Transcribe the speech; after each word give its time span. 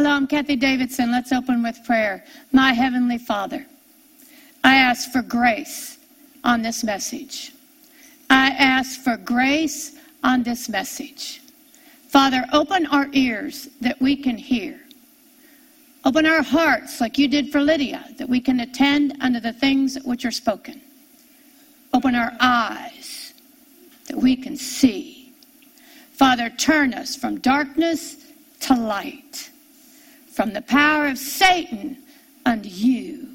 Hello, 0.00 0.12
I'm 0.12 0.26
Kathie 0.26 0.56
Davidson. 0.56 1.12
Let's 1.12 1.30
open 1.30 1.62
with 1.62 1.84
prayer. 1.84 2.24
My 2.52 2.72
Heavenly 2.72 3.18
Father, 3.18 3.66
I 4.64 4.76
ask 4.76 5.12
for 5.12 5.20
grace 5.20 5.98
on 6.42 6.62
this 6.62 6.82
message. 6.82 7.52
I 8.30 8.48
ask 8.52 8.98
for 8.98 9.18
grace 9.18 9.98
on 10.24 10.42
this 10.42 10.70
message. 10.70 11.42
Father, 12.08 12.46
open 12.54 12.86
our 12.86 13.08
ears 13.12 13.68
that 13.82 14.00
we 14.00 14.16
can 14.16 14.38
hear. 14.38 14.80
Open 16.06 16.24
our 16.24 16.42
hearts 16.42 17.02
like 17.02 17.18
you 17.18 17.28
did 17.28 17.52
for 17.52 17.60
Lydia, 17.60 18.02
that 18.16 18.26
we 18.26 18.40
can 18.40 18.60
attend 18.60 19.18
unto 19.20 19.38
the 19.38 19.52
things 19.52 19.98
which 20.06 20.24
are 20.24 20.30
spoken. 20.30 20.80
Open 21.92 22.14
our 22.14 22.32
eyes 22.40 23.34
that 24.08 24.16
we 24.16 24.34
can 24.34 24.56
see. 24.56 25.34
Father, 26.12 26.48
turn 26.48 26.94
us 26.94 27.14
from 27.14 27.38
darkness 27.40 28.16
to 28.60 28.74
light 28.74 29.50
from 30.40 30.54
the 30.54 30.62
power 30.62 31.06
of 31.06 31.18
Satan 31.18 31.98
unto 32.46 32.66
you. 32.66 33.28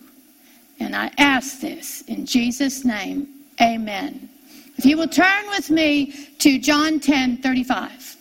And 0.80 0.96
I 0.96 1.12
ask 1.20 1.60
this 1.60 2.02
in 2.08 2.26
Jesus' 2.26 2.84
name. 2.84 3.28
Amen. 3.62 4.28
If 4.76 4.88
you 4.88 4.98
will 4.98 5.08
turn 5.08 5.48
with 5.50 5.70
me 5.70 6.14
to 6.40 6.58
John 6.58 7.00
10 7.00 7.44
35. 7.44 8.18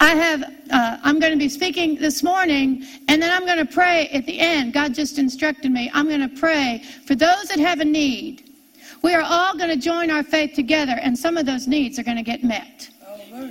I 0.00 0.14
have, 0.14 0.42
uh, 0.70 0.96
I'm 1.02 1.20
going 1.20 1.32
to 1.32 1.38
be 1.38 1.50
speaking 1.50 1.96
this 1.96 2.22
morning, 2.22 2.82
and 3.08 3.20
then 3.20 3.30
I'm 3.30 3.44
going 3.44 3.58
to 3.58 3.70
pray 3.70 4.08
at 4.08 4.24
the 4.24 4.40
end. 4.40 4.72
God 4.72 4.94
just 4.94 5.18
instructed 5.18 5.70
me. 5.70 5.90
I'm 5.92 6.08
going 6.08 6.26
to 6.26 6.34
pray 6.40 6.82
for 7.04 7.14
those 7.14 7.48
that 7.48 7.58
have 7.58 7.80
a 7.80 7.84
need. 7.84 8.54
We 9.02 9.12
are 9.12 9.20
all 9.22 9.54
going 9.54 9.68
to 9.68 9.76
join 9.76 10.10
our 10.10 10.22
faith 10.22 10.54
together, 10.54 10.96
and 11.02 11.18
some 11.18 11.36
of 11.36 11.44
those 11.44 11.68
needs 11.68 11.98
are 11.98 12.04
going 12.04 12.16
to 12.16 12.22
get 12.22 12.42
met. 12.42 12.88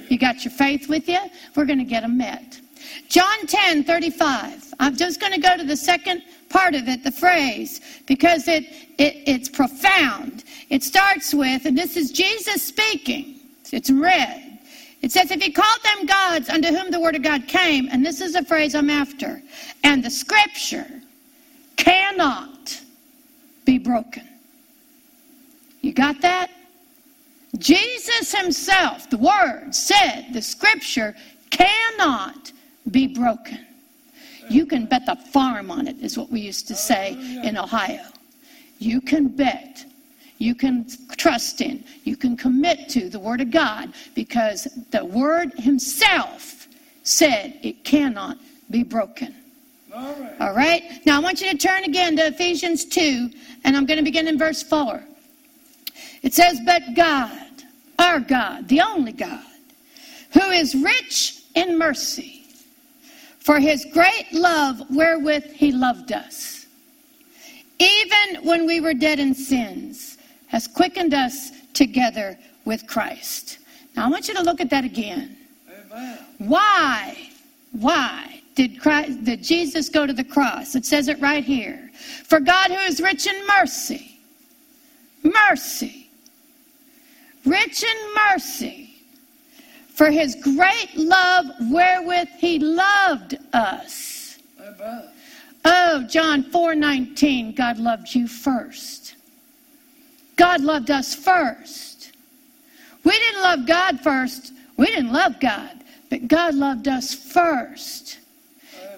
You 0.09 0.17
got 0.17 0.43
your 0.43 0.51
faith 0.51 0.89
with 0.89 1.07
you? 1.07 1.19
We're 1.55 1.65
going 1.65 1.77
to 1.77 1.85
get 1.85 2.01
them 2.01 2.17
met. 2.17 2.59
John 3.09 3.47
10 3.47 3.83
35. 3.83 4.73
I'm 4.79 4.95
just 4.95 5.19
going 5.19 5.33
to 5.33 5.39
go 5.39 5.57
to 5.57 5.63
the 5.63 5.77
second 5.77 6.23
part 6.49 6.75
of 6.75 6.87
it, 6.87 7.03
the 7.03 7.11
phrase, 7.11 7.81
because 8.05 8.47
it, 8.47 8.63
it, 8.97 9.23
it's 9.25 9.49
profound. 9.49 10.43
It 10.69 10.83
starts 10.83 11.33
with, 11.33 11.65
and 11.65 11.77
this 11.77 11.97
is 11.97 12.11
Jesus 12.11 12.63
speaking, 12.63 13.39
it's 13.71 13.89
red. 13.89 14.59
It 15.01 15.11
says, 15.11 15.31
If 15.31 15.41
he 15.41 15.51
called 15.51 15.83
them 15.83 16.05
gods 16.05 16.49
unto 16.49 16.69
whom 16.69 16.91
the 16.91 16.99
word 16.99 17.15
of 17.15 17.21
God 17.21 17.47
came, 17.47 17.89
and 17.91 18.05
this 18.05 18.21
is 18.21 18.35
a 18.35 18.43
phrase 18.43 18.73
I'm 18.73 18.89
after, 18.89 19.41
and 19.83 20.03
the 20.03 20.09
scripture 20.09 20.87
cannot 21.77 22.81
be 23.65 23.77
broken. 23.77 24.27
You 25.81 25.93
got 25.93 26.21
that? 26.21 26.49
Jesus 27.57 28.33
himself, 28.33 29.09
the 29.09 29.17
word, 29.17 29.73
said 29.73 30.27
the 30.33 30.41
scripture 30.41 31.15
cannot 31.51 32.51
be 32.91 33.07
broken. 33.07 33.65
You 34.49 34.65
can 34.65 34.85
bet 34.85 35.05
the 35.05 35.15
farm 35.15 35.71
on 35.71 35.87
it, 35.87 35.97
is 36.01 36.17
what 36.17 36.29
we 36.29 36.39
used 36.39 36.67
to 36.67 36.75
say 36.75 37.13
in 37.43 37.57
Ohio. 37.57 38.05
You 38.77 39.01
can 39.01 39.27
bet. 39.29 39.85
You 40.37 40.53
can 40.53 40.87
trust 41.17 41.61
in. 41.61 41.83
You 42.03 42.17
can 42.17 42.35
commit 42.37 42.89
to 42.89 43.09
the 43.09 43.19
Word 43.19 43.41
of 43.41 43.51
God 43.51 43.93
because 44.13 44.67
the 44.91 45.03
Word 45.03 45.53
Himself 45.53 46.67
said 47.03 47.59
it 47.63 47.83
cannot 47.83 48.37
be 48.69 48.83
broken. 48.83 49.33
All 49.93 50.13
right. 50.13 50.41
All 50.41 50.53
right. 50.53 51.05
Now 51.05 51.17
I 51.17 51.19
want 51.19 51.41
you 51.41 51.49
to 51.51 51.57
turn 51.57 51.85
again 51.85 52.17
to 52.17 52.27
Ephesians 52.27 52.85
2, 52.85 53.29
and 53.63 53.77
I'm 53.77 53.85
going 53.85 53.97
to 53.97 54.03
begin 54.03 54.27
in 54.27 54.37
verse 54.37 54.61
4. 54.61 55.01
It 56.21 56.33
says, 56.33 56.59
But 56.65 56.81
God, 56.95 57.63
our 57.97 58.19
God, 58.19 58.67
the 58.67 58.81
only 58.81 59.13
God, 59.13 59.43
who 60.33 60.41
is 60.49 60.75
rich 60.75 61.43
in 61.55 61.77
mercy, 61.77 62.34
for 63.45 63.59
his 63.59 63.85
great 63.93 64.25
love 64.31 64.81
wherewith 64.89 65.45
he 65.51 65.71
loved 65.71 66.11
us, 66.11 66.65
even 67.77 68.43
when 68.43 68.65
we 68.65 68.81
were 68.81 68.95
dead 68.95 69.19
in 69.19 69.35
sins, 69.35 70.17
has 70.47 70.67
quickened 70.67 71.13
us 71.13 71.51
together 71.71 72.39
with 72.65 72.87
Christ. 72.87 73.59
Now 73.95 74.07
I 74.07 74.09
want 74.09 74.27
you 74.27 74.33
to 74.33 74.41
look 74.41 74.61
at 74.61 74.71
that 74.71 74.83
again. 74.83 75.37
Amen. 75.69 76.17
Why? 76.39 77.29
Why 77.73 78.41
did 78.55 78.81
Christ, 78.81 79.23
did 79.23 79.43
Jesus 79.43 79.89
go 79.89 80.07
to 80.07 80.13
the 80.13 80.23
cross? 80.23 80.73
It 80.73 80.83
says 80.83 81.07
it 81.07 81.21
right 81.21 81.43
here. 81.43 81.91
For 82.23 82.39
God 82.39 82.71
who 82.71 82.79
is 82.79 82.99
rich 82.99 83.27
in 83.27 83.45
mercy, 83.59 84.21
mercy, 85.21 86.09
rich 87.45 87.83
in 87.83 88.13
mercy, 88.31 88.84
for 89.95 90.11
his 90.11 90.35
great 90.35 90.95
love 90.95 91.45
wherewith 91.71 92.27
he 92.37 92.59
loved 92.59 93.37
us. 93.53 94.37
Oh, 95.63 96.03
John 96.03 96.43
4:19, 96.43 97.55
God 97.55 97.79
loved 97.79 98.13
you 98.13 98.27
first. 98.27 99.15
God 100.35 100.61
loved 100.61 100.91
us 100.91 101.15
first. 101.15 102.11
We 103.03 103.11
didn't 103.11 103.41
love 103.41 103.65
God 103.65 103.99
first. 104.01 104.51
We 104.77 104.87
didn't 104.87 105.13
love 105.13 105.39
God, 105.39 105.83
but 106.09 106.27
God 106.27 106.55
loved 106.55 106.87
us 106.87 107.13
first. 107.13 108.19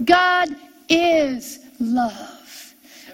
God 0.04 0.56
is 0.90 1.60
love. 1.80 2.37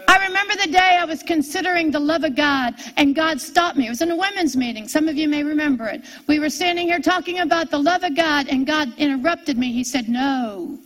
I 0.08 0.26
remember 0.28 0.56
the 0.56 0.72
day 0.72 0.98
I 1.00 1.06
was 1.06 1.24
considering 1.24 1.92
the 1.92 2.00
love 2.00 2.24
of 2.24 2.36
God, 2.36 2.76
and 2.98 3.16
God 3.16 3.40
stopped 3.40 3.78
me. 3.78 3.88
It 3.88 3.90
was 3.90 4.02
in 4.02 4.12
a 4.12 4.16
women's 4.16 4.56
meeting. 4.56 4.88
Some 4.88 5.08
of 5.08 5.16
you 5.16 5.28
may 5.28 5.44
remember 5.44 5.88
it. 5.88 6.04
We 6.28 6.40
were 6.40 6.50
standing 6.50 6.88
here 6.88 7.00
talking 7.00 7.40
about 7.40 7.72
the 7.72 7.80
love 7.80 8.04
of 8.04 8.16
God, 8.16 8.48
and 8.50 8.66
God 8.66 8.94
interrupted 8.98 9.58
me. 9.58 9.72
He 9.72 9.84
said, 9.84 10.10
No, 10.10 10.78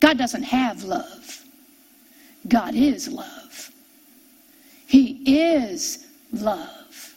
God 0.00 0.18
doesn't 0.18 0.42
have 0.42 0.84
love. 0.84 1.44
God 2.48 2.74
is 2.74 3.08
love. 3.08 3.70
He 4.86 5.22
is 5.54 6.06
love. 6.32 7.14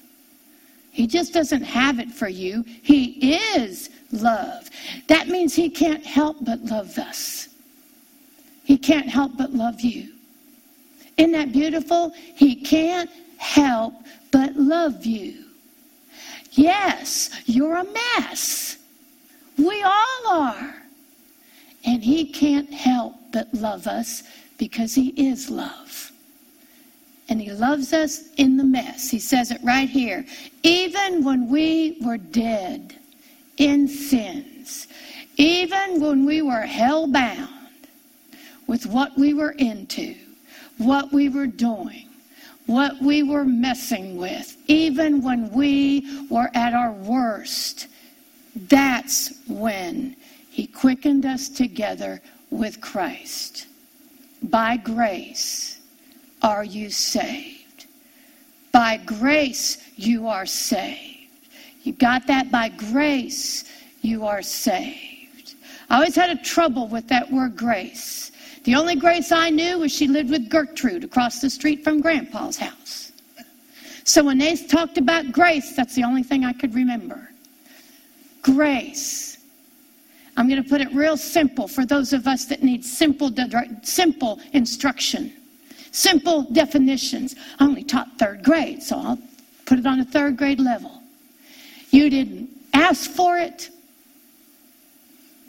He 0.92 1.08
just 1.08 1.34
doesn't 1.34 1.64
have 1.64 2.00
it 2.00 2.10
for 2.10 2.30
you. 2.30 2.64
He 2.66 3.36
is 3.58 3.90
love. 4.12 4.70
That 5.08 5.28
means 5.28 5.54
He 5.54 5.70
can't 5.70 6.06
help 6.06 6.38
but 6.42 6.62
love 6.62 6.98
us. 6.98 7.50
He 8.64 8.78
can't 8.78 9.08
help 9.08 9.38
but 9.38 9.54
love 9.54 9.82
you. 9.82 10.15
Isn't 11.18 11.32
that 11.32 11.52
beautiful? 11.52 12.12
He 12.36 12.56
can't 12.56 13.10
help 13.38 13.94
but 14.32 14.56
love 14.56 15.06
you. 15.06 15.46
Yes, 16.52 17.30
you're 17.46 17.78
a 17.78 17.86
mess. 17.86 18.78
We 19.58 19.84
all 19.84 20.28
are. 20.30 20.76
And 21.86 22.04
He 22.04 22.26
can't 22.26 22.74
help 22.74 23.16
but 23.32 23.54
love 23.54 23.88
us 23.88 24.24
because 24.58 24.94
He 24.96 25.10
is 25.10 25.50
love. 25.50 26.12
And 27.30 27.42
He 27.42 27.52
loves 27.52 27.94
us 27.94 28.34
in 28.38 28.58
the 28.58 28.64
mess. 28.64 29.10
He 29.10 29.20
says 29.20 29.52
it 29.52 29.60
right 29.64 29.90
here. 29.90 30.26
Even 30.64 31.24
when 31.24 31.50
we 31.50 31.98
were 32.02 32.18
dead 32.18 32.96
in 33.58 33.88
sins, 33.88 34.88
even 35.38 36.02
when 36.02 36.26
we 36.26 36.42
were 36.42 36.62
hell 36.62 37.08
bound 37.08 37.50
with 38.68 38.86
what 38.86 39.18
we 39.18 39.34
were 39.34 39.52
into, 39.52 40.16
what 40.78 41.12
we 41.14 41.30
were 41.30 41.48
doing, 41.48 42.10
what 42.66 43.02
we 43.02 43.24
were 43.24 43.46
messing 43.46 44.18
with, 44.18 44.58
even 44.68 45.22
when 45.22 45.52
we 45.52 46.28
were 46.30 46.50
at 46.54 46.74
our 46.74 46.92
worst. 46.92 47.88
That's 48.56 49.34
when 49.48 50.16
He 50.50 50.68
quickened 50.68 51.26
us 51.26 51.50
together 51.50 52.22
with 52.50 52.82
Christ. 52.82 53.68
By 54.42 54.78
grace 54.78 55.80
are 56.42 56.64
you 56.64 56.90
saved. 56.90 57.86
By 58.72 58.98
grace 58.98 59.78
you 59.96 60.28
are 60.28 60.46
saved. 60.46 61.48
You 61.84 61.94
got 61.94 62.28
that? 62.28 62.52
By 62.52 62.70
grace 62.70 63.66
you 64.02 64.26
are 64.26 64.42
saved. 64.42 65.56
I 65.90 65.96
always 65.96 66.16
had 66.16 66.30
a 66.30 66.42
trouble 66.42 66.88
with 66.88 67.08
that 67.10 67.32
word 67.32 67.56
grace. 67.56 68.32
The 68.66 68.74
only 68.74 68.96
Grace 68.96 69.32
I 69.32 69.52
knew 69.52 69.80
was 69.80 69.92
she 69.92 70.08
lived 70.08 70.32
with 70.32 70.50
Gertrude 70.50 71.04
across 71.04 71.40
the 71.40 71.52
street 71.52 71.84
from 71.84 72.02
Grandpa's 72.02 72.58
house. 72.58 73.12
So 74.04 74.24
when 74.24 74.40
they 74.40 74.56
talked 74.56 74.98
about 74.98 75.32
grace, 75.32 75.76
that's 75.76 75.94
the 75.94 76.04
only 76.04 76.24
thing 76.24 76.44
I 76.44 76.54
could 76.54 76.74
remember. 76.74 77.30
Grace. 78.42 79.38
I'm 80.36 80.50
going 80.50 80.62
to 80.62 80.68
put 80.68 80.82
it 80.82 80.92
real 80.94 81.16
simple 81.16 81.68
for 81.68 81.86
those 81.86 82.12
of 82.12 82.28
us 82.28 82.46
that 82.46 82.64
need 82.64 82.84
simple, 82.84 83.32
simple 83.84 84.40
instruction, 84.54 85.32
simple 85.92 86.42
definitions. 86.52 87.36
I 87.60 87.66
only 87.66 87.84
taught 87.84 88.18
third 88.18 88.44
grade, 88.44 88.82
so 88.82 88.98
I'll 88.98 89.20
put 89.68 89.78
it 89.78 89.86
on 89.86 90.00
a 90.00 90.06
third 90.06 90.38
grade 90.38 90.60
level. 90.60 91.04
You 91.92 92.10
didn't 92.10 92.50
ask 92.74 93.10
for 93.12 93.38
it, 93.38 93.70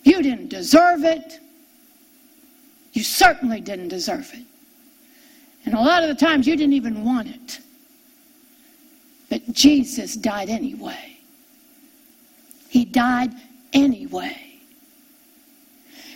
you 0.04 0.22
didn't 0.22 0.48
deserve 0.48 1.04
it. 1.04 1.40
You 2.96 3.02
certainly 3.02 3.60
didn't 3.60 3.88
deserve 3.88 4.32
it. 4.32 4.43
And 5.66 5.75
a 5.75 5.78
lot 5.78 6.02
of 6.02 6.08
the 6.08 6.14
times 6.14 6.46
you 6.46 6.56
didn't 6.56 6.72
even 6.72 7.04
want 7.04 7.28
it. 7.28 7.60
But 9.28 9.52
Jesus 9.52 10.16
died 10.16 10.48
anyway. 10.48 11.19
He 12.70 12.87
died 12.87 13.34
anyway. 13.75 14.40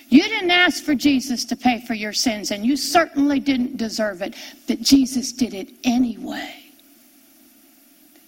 You 0.09 0.23
didn't 0.23 0.53
ask 0.53 0.83
for 0.83 0.95
Jesus 0.95 1.45
to 1.45 1.57
pay 1.57 1.83
for 1.83 1.93
your 1.93 2.15
sins, 2.15 2.51
and 2.51 2.65
you 2.65 2.79
certainly 2.79 3.41
didn't 3.41 3.77
deserve 3.77 4.23
it, 4.23 4.35
but 4.67 4.81
Jesus 4.81 5.33
did 5.33 5.53
it 5.53 5.69
anyway. 5.85 6.65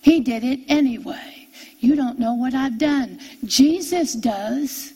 He 0.02 0.20
did 0.20 0.44
it 0.44 0.60
anyway. 0.68 1.48
You 1.80 1.96
don't 1.96 2.18
know 2.18 2.34
what 2.34 2.52
I've 2.52 2.76
done. 2.76 3.18
Jesus 3.46 4.12
does. 4.12 4.91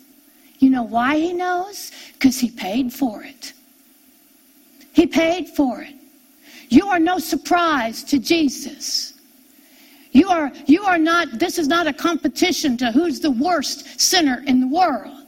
You 0.59 0.71
know 0.71 0.83
why 0.83 1.17
he 1.17 1.33
knows? 1.33 1.93
Because 2.15 2.39
he 2.39 2.51
paid 2.51 2.93
for 2.93 3.23
it. 3.23 3.53
He 4.93 5.07
paid 5.07 5.49
for 5.51 5.83
it. 5.83 5.95
You 6.69 6.89
are 6.89 6.99
no 6.99 7.19
surprise 7.19 8.03
to 8.05 8.19
Jesus. 8.19 9.15
You 10.13 10.29
are, 10.29 10.51
you 10.67 10.85
are 10.85 10.99
not, 10.99 11.39
this 11.39 11.59
is 11.59 11.69
not 11.69 11.87
a 11.87 11.93
competition 11.93 12.77
to 12.79 12.91
who's 12.91 13.21
the 13.21 13.31
worst 13.31 14.01
sinner 14.01 14.43
in 14.47 14.61
the 14.61 14.69
world. 14.69 15.27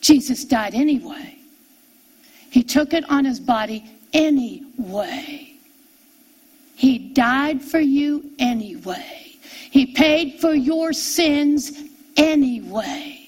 Jesus 0.00 0.44
died 0.44 0.74
anyway. 0.74 1.36
He 2.50 2.62
took 2.62 2.94
it 2.94 3.08
on 3.10 3.24
his 3.24 3.40
body 3.40 3.84
anyway. 4.12 5.54
He 6.76 6.98
died 6.98 7.60
for 7.60 7.80
you 7.80 8.30
anyway. 8.38 9.36
He 9.70 9.86
paid 9.86 10.40
for 10.40 10.54
your 10.54 10.92
sins 10.92 11.72
anyway. 12.16 13.19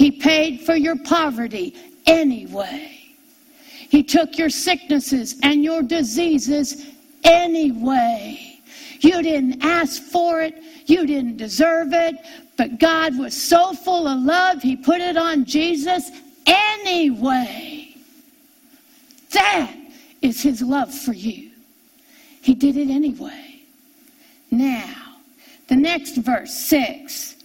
He 0.00 0.10
paid 0.10 0.62
for 0.62 0.74
your 0.74 0.96
poverty 0.96 1.76
anyway. 2.06 2.98
He 3.66 4.02
took 4.02 4.38
your 4.38 4.48
sicknesses 4.48 5.38
and 5.42 5.62
your 5.62 5.82
diseases 5.82 6.86
anyway. 7.22 8.62
You 9.00 9.22
didn't 9.22 9.62
ask 9.62 10.02
for 10.02 10.40
it, 10.40 10.54
you 10.86 11.06
didn't 11.06 11.36
deserve 11.36 11.92
it, 11.92 12.16
but 12.56 12.78
God 12.78 13.18
was 13.18 13.36
so 13.36 13.74
full 13.74 14.08
of 14.08 14.20
love, 14.20 14.62
He 14.62 14.74
put 14.74 15.02
it 15.02 15.18
on 15.18 15.44
Jesus 15.44 16.10
anyway. 16.46 17.94
That 19.32 19.76
is 20.22 20.42
His 20.42 20.62
love 20.62 20.94
for 20.94 21.12
you. 21.12 21.50
He 22.40 22.54
did 22.54 22.78
it 22.78 22.88
anyway. 22.88 23.60
Now, 24.50 25.18
the 25.68 25.76
next 25.76 26.16
verse, 26.16 26.54
6 26.54 27.36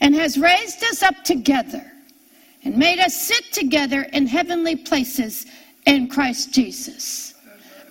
and 0.00 0.16
has 0.16 0.36
raised 0.36 0.82
us 0.82 1.04
up 1.04 1.22
together 1.22 1.91
and 2.64 2.76
made 2.76 2.98
us 2.98 3.14
sit 3.14 3.52
together 3.52 4.02
in 4.12 4.26
heavenly 4.26 4.76
places 4.76 5.46
in 5.86 6.08
Christ 6.08 6.52
Jesus. 6.52 7.34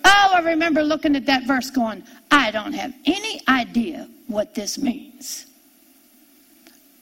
Oh, 0.04 0.30
I 0.34 0.40
remember 0.40 0.82
looking 0.82 1.14
at 1.14 1.26
that 1.26 1.44
verse 1.44 1.70
going, 1.70 2.02
I 2.30 2.50
don't 2.50 2.72
have 2.72 2.94
any 3.04 3.40
idea 3.48 4.08
what 4.26 4.54
this 4.54 4.78
means. 4.78 5.46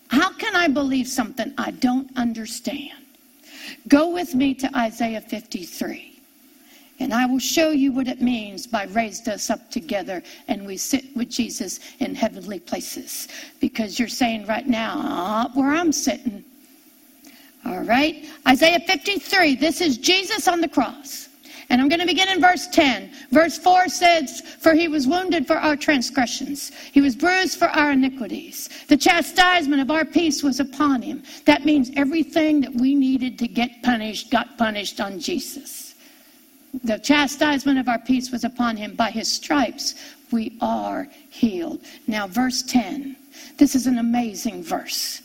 How 0.08 0.32
can 0.32 0.56
I 0.56 0.66
believe 0.66 1.06
something 1.06 1.54
I 1.56 1.70
don't 1.70 2.10
understand? 2.16 2.98
Go 3.86 4.10
with 4.10 4.34
me 4.34 4.54
to 4.54 4.76
Isaiah 4.76 5.20
53, 5.20 6.20
and 6.98 7.14
I 7.14 7.26
will 7.26 7.38
show 7.38 7.70
you 7.70 7.92
what 7.92 8.08
it 8.08 8.20
means 8.20 8.66
by 8.66 8.84
raised 8.86 9.28
us 9.28 9.48
up 9.48 9.70
together 9.70 10.22
and 10.48 10.66
we 10.66 10.76
sit 10.76 11.04
with 11.16 11.30
Jesus 11.30 11.78
in 12.00 12.14
heavenly 12.14 12.58
places. 12.58 13.28
Because 13.60 13.98
you're 13.98 14.08
saying 14.08 14.46
right 14.46 14.66
now, 14.66 14.98
uh, 14.98 15.48
where 15.54 15.70
I'm 15.70 15.92
sitting. 15.92 16.44
All 17.70 17.84
right, 17.84 18.26
Isaiah 18.48 18.80
53, 18.80 19.54
this 19.54 19.80
is 19.80 19.96
Jesus 19.96 20.48
on 20.48 20.60
the 20.60 20.66
cross. 20.66 21.28
And 21.68 21.80
I'm 21.80 21.88
going 21.88 22.00
to 22.00 22.06
begin 22.06 22.28
in 22.28 22.40
verse 22.40 22.66
10. 22.66 23.12
Verse 23.30 23.58
4 23.58 23.88
says, 23.88 24.40
For 24.40 24.74
he 24.74 24.88
was 24.88 25.06
wounded 25.06 25.46
for 25.46 25.54
our 25.54 25.76
transgressions, 25.76 26.72
he 26.90 27.00
was 27.00 27.14
bruised 27.14 27.60
for 27.60 27.68
our 27.68 27.92
iniquities. 27.92 28.68
The 28.88 28.96
chastisement 28.96 29.80
of 29.80 29.88
our 29.92 30.04
peace 30.04 30.42
was 30.42 30.58
upon 30.58 31.00
him. 31.00 31.22
That 31.44 31.64
means 31.64 31.92
everything 31.94 32.60
that 32.62 32.74
we 32.74 32.96
needed 32.96 33.38
to 33.38 33.46
get 33.46 33.84
punished 33.84 34.32
got 34.32 34.58
punished 34.58 35.00
on 35.00 35.20
Jesus. 35.20 35.94
The 36.82 36.98
chastisement 36.98 37.78
of 37.78 37.88
our 37.88 38.00
peace 38.00 38.32
was 38.32 38.42
upon 38.42 38.78
him. 38.78 38.96
By 38.96 39.12
his 39.12 39.32
stripes 39.32 39.94
we 40.32 40.58
are 40.60 41.06
healed. 41.30 41.82
Now, 42.08 42.26
verse 42.26 42.62
10. 42.62 43.16
This 43.58 43.76
is 43.76 43.86
an 43.86 43.98
amazing 43.98 44.64
verse. 44.64 45.22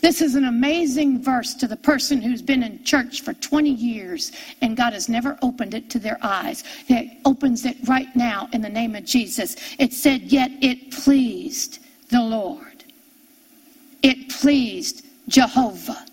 This 0.00 0.22
is 0.22 0.36
an 0.36 0.44
amazing 0.44 1.22
verse 1.22 1.54
to 1.54 1.66
the 1.66 1.76
person 1.76 2.22
who's 2.22 2.42
been 2.42 2.62
in 2.62 2.84
church 2.84 3.22
for 3.22 3.32
20 3.34 3.70
years 3.70 4.32
and 4.60 4.76
God 4.76 4.92
has 4.92 5.08
never 5.08 5.36
opened 5.42 5.74
it 5.74 5.90
to 5.90 5.98
their 5.98 6.18
eyes. 6.22 6.62
He 6.86 7.18
opens 7.24 7.64
it 7.64 7.76
right 7.84 8.14
now 8.14 8.48
in 8.52 8.60
the 8.60 8.68
name 8.68 8.94
of 8.94 9.04
Jesus. 9.04 9.56
It 9.78 9.92
said, 9.92 10.22
Yet 10.22 10.52
it 10.60 10.92
pleased 10.92 11.80
the 12.10 12.22
Lord. 12.22 12.84
It 14.02 14.28
pleased 14.28 15.04
Jehovah. 15.26 16.06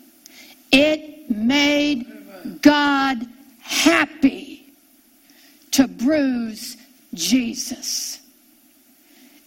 It 0.72 1.30
made 1.30 2.62
God 2.62 3.26
happy 3.60 4.72
to 5.70 5.86
bruise 5.86 6.76
Jesus. 7.14 8.20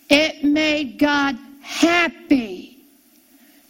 It 0.10 0.44
made 0.44 0.98
God 0.98 1.38
happy 1.62 2.79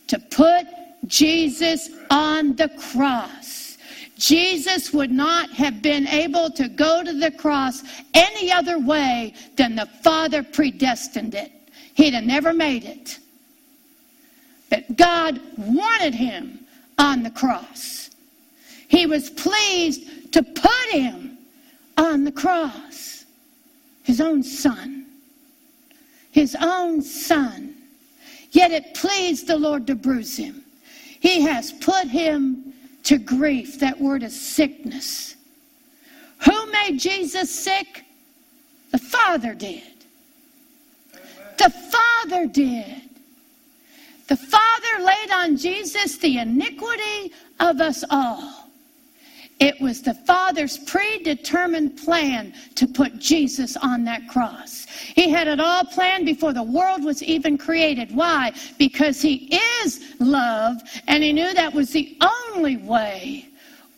to 0.09 0.19
put 0.19 0.67
Jesus 1.06 1.89
on 2.09 2.56
the 2.56 2.69
cross. 2.69 3.77
Jesus 4.17 4.91
would 4.91 5.11
not 5.11 5.50
have 5.51 5.81
been 5.81 6.07
able 6.07 6.51
to 6.51 6.67
go 6.67 7.03
to 7.03 7.13
the 7.13 7.31
cross 7.31 7.83
any 8.13 8.51
other 8.51 8.79
way 8.79 9.33
than 9.56 9.75
the 9.75 9.85
Father 10.03 10.44
predestined 10.44 11.35
it. 11.35 11.51
He'd 11.94 12.13
have 12.13 12.25
never 12.25 12.53
made 12.53 12.83
it. 12.83 13.19
But 14.69 14.97
God 14.97 15.39
wanted 15.57 16.13
him 16.13 16.65
on 16.97 17.23
the 17.23 17.29
cross. 17.29 18.09
He 18.88 19.05
was 19.05 19.29
pleased 19.29 20.33
to 20.33 20.44
put 20.44 20.89
him 20.89 21.38
on 21.97 22.23
the 22.23 22.31
cross. 22.31 23.25
His 24.03 24.19
own 24.19 24.41
son. 24.41 25.05
His 26.31 26.57
own 26.59 27.01
son 27.01 27.75
Yet 28.51 28.72
it 28.72 28.94
pleased 28.94 29.48
the 29.48 29.57
Lord 29.57 29.88
to 29.88 29.96
bruise 29.96 30.36
him. 30.38 30.63
He 31.19 31.42
has 31.42 31.72
put 31.72 32.07
him 32.07 32.74
to 33.04 33.18
grief. 33.18 33.80
That 33.80 34.00
word 34.00 34.24
is 34.24 34.40
sickness. 34.40 35.36
Who 36.46 36.72
made 36.72 37.00
Jesus 37.00 37.50
sick? 37.54 38.06
The 38.92 38.98
Father 38.98 39.54
did. 39.54 39.84
The 41.57 41.69
Father 41.69 42.48
did. 42.48 43.01
The 44.28 44.38
Father 44.38 45.04
laid 45.04 45.31
on 45.34 45.57
Jesus 45.57 46.18
the 46.18 46.38
iniquity 46.38 47.34
of 47.60 47.81
us 47.81 48.04
all. 48.10 48.58
It 49.59 49.79
was 49.81 50.01
the 50.01 50.13
Father's 50.13 50.77
predetermined 50.77 51.98
plan 51.98 52.53
to 52.75 52.88
put 52.88 53.19
Jesus 53.19 53.75
on 53.75 54.05
that 54.05 54.27
cross. 54.29 54.86
He 55.15 55.29
had 55.29 55.48
it 55.48 55.60
all 55.60 55.84
planned 55.84 56.25
before 56.25 56.53
the 56.53 56.63
world 56.63 57.03
was 57.03 57.22
even 57.22 57.57
created. 57.57 58.15
Why? 58.15 58.53
Because 58.77 59.22
He 59.22 59.53
is 59.84 60.15
love, 60.19 60.81
and 61.07 61.24
He 61.24 61.34
knew 61.34 61.53
that 61.53 61.74
was 61.74 61.89
the 61.91 62.17
only 62.53 62.77
way 62.77 63.49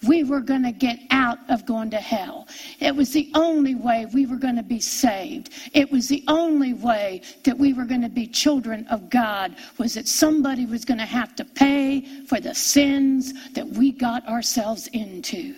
we 0.08 0.24
were 0.24 0.40
going 0.40 0.64
to 0.64 0.72
get 0.72 1.00
out 1.12 1.38
of 1.50 1.66
going 1.66 1.92
to 1.92 1.98
hell. 1.98 2.48
It 2.80 2.96
was 2.96 3.12
the 3.12 3.30
only 3.36 3.76
way 3.76 4.08
we 4.12 4.26
were 4.26 4.38
going 4.38 4.56
to 4.56 4.64
be 4.64 4.80
saved. 4.80 5.52
It 5.74 5.92
was 5.92 6.08
the 6.08 6.24
only 6.28 6.74
way 6.74 7.22
that 7.44 7.58
we 7.58 7.74
were 7.74 7.86
going 7.86 8.02
to 8.02 8.10
be 8.10 8.26
children 8.26 8.88
of 8.88 9.10
God 9.10 9.56
was 9.78 9.94
that 9.94 10.08
somebody 10.08 10.66
was 10.66 10.86
going 10.86 10.98
to 10.98 11.06
have 11.06 11.36
to 11.36 11.46
pay 11.46 12.02
for 12.26 12.40
the 12.40 12.56
sins 12.56 13.52
that 13.54 13.68
we 13.68 13.92
got 13.92 14.28
ourselves 14.28 14.88
into. 14.88 15.56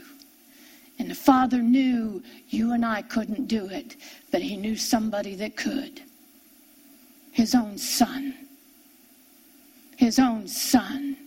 And 1.00 1.10
the 1.10 1.16
Father 1.16 1.60
knew 1.60 2.22
you 2.50 2.74
and 2.74 2.86
I 2.86 3.02
couldn't 3.02 3.48
do 3.48 3.68
it, 3.68 3.96
but 4.32 4.42
He 4.42 4.58
knew 4.58 4.76
somebody 4.76 5.36
that 5.36 5.56
could. 5.56 6.02
His 7.32 7.56
own 7.56 7.78
Son. 7.78 8.36
His 9.96 10.20
own 10.20 10.48
Son. 10.48 11.18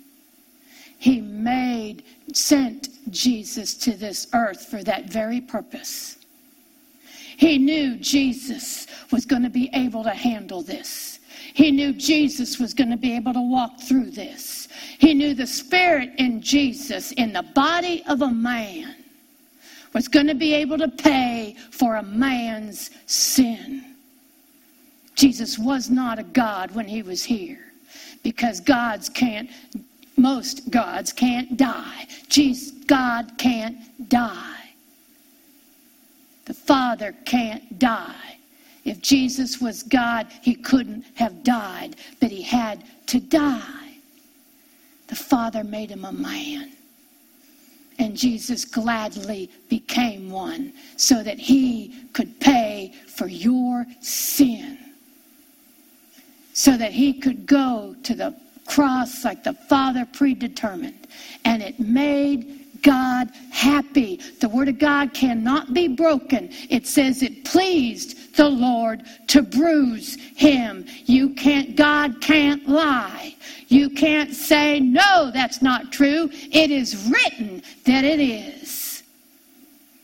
He 0.99 1.21
made, 1.21 2.05
sent 2.33 2.89
Jesus 3.11 3.75
to 3.75 3.93
this 3.93 4.27
earth 4.33 4.67
for 4.67 4.83
that 4.85 5.11
very 5.11 5.41
purpose. 5.41 6.17
He 7.37 7.59
knew 7.59 7.97
Jesus 7.97 8.87
was 9.13 9.25
going 9.27 9.43
to 9.43 9.51
be 9.51 9.71
able 9.75 10.03
to 10.05 10.11
handle 10.11 10.63
this. 10.63 11.21
He 11.55 11.71
knew 11.71 11.93
Jesus 11.93 12.59
was 12.59 12.75
going 12.75 12.91
to 12.91 12.97
be 12.97 13.15
able 13.15 13.33
to 13.33 13.41
walk 13.41 13.81
through 13.81 14.11
this. 14.11 14.69
He 14.99 15.15
knew 15.15 15.35
the 15.35 15.47
Spirit 15.47 16.13
in 16.19 16.41
Jesus, 16.41 17.13
in 17.13 17.33
the 17.33 17.43
body 17.43 18.03
of 18.09 18.23
a 18.23 18.31
man, 18.31 18.95
was 19.93 20.09
going 20.09 20.27
to 20.27 20.35
be 20.35 20.55
able 20.55 20.79
to 20.79 20.89
pay 20.89 21.57
for 21.71 21.97
a 21.97 22.03
man's 22.03 22.91
sin. 23.07 23.95
Jesus 25.15 25.59
was 25.59 25.89
not 25.89 26.19
a 26.19 26.23
God 26.23 26.71
when 26.75 26.87
he 26.87 27.03
was 27.03 27.25
here 27.25 27.65
because 28.23 28.61
gods 28.61 29.09
can't 29.09 29.49
most 30.17 30.71
gods 30.71 31.13
can't 31.13 31.57
die. 31.57 32.07
Jesus, 32.29 32.73
God 32.87 33.33
can't 33.39 34.09
die. 34.09 34.53
The 36.47 36.55
Father 36.55 37.15
can't 37.25 37.79
die. 37.79 38.39
If 38.85 39.03
Jesus 39.03 39.61
was 39.61 39.83
God, 39.83 40.29
he 40.43 40.55
couldn't 40.55 41.05
have 41.15 41.43
died, 41.43 41.97
but 42.21 42.31
he 42.31 42.43
had 42.43 42.85
to 43.07 43.21
die. 43.21 43.73
the 45.09 45.17
Father 45.17 45.63
made 45.63 45.91
him 45.91 46.05
a 46.05 46.13
man. 46.13 46.73
And 47.99 48.17
Jesus 48.17 48.65
gladly 48.65 49.51
became 49.69 50.31
one 50.31 50.73
so 50.97 51.23
that 51.23 51.39
he 51.39 52.09
could 52.13 52.39
pay 52.41 52.93
for 53.07 53.27
your 53.27 53.87
sin. 54.01 54.79
So 56.53 56.77
that 56.77 56.93
he 56.93 57.13
could 57.13 57.47
go 57.47 57.97
to 58.03 58.15
the 58.15 58.35
cross 58.67 59.25
like 59.25 59.45
the 59.45 59.55
Father 59.55 60.07
predetermined. 60.13 61.07
And 61.45 61.63
it 61.63 61.79
made 61.81 62.67
God 62.83 63.31
happy. 63.51 64.21
The 64.41 64.49
Word 64.49 64.69
of 64.69 64.79
God 64.79 65.13
cannot 65.15 65.75
be 65.75 65.89
broken. 65.89 66.51
It 66.71 66.87
says 66.87 67.23
it 67.23 67.45
pleased 67.45 68.37
the 68.37 68.49
Lord 68.49 69.03
to 69.29 69.43
bruise 69.43 70.17
him. 70.37 70.87
You 71.07 71.31
can't, 71.31 71.75
God 71.75 72.21
can't 72.21 72.69
lie. 72.69 73.35
You 73.69 73.91
can't 73.91 74.33
say, 74.35 74.79
no, 74.79 75.31
that's 75.33 75.63
not 75.63 75.91
true. 75.91 76.31
It 76.33 76.71
is 76.71 77.11
written 77.11 77.63
that 77.85 78.05
it 78.05 78.21
is. 78.21 79.03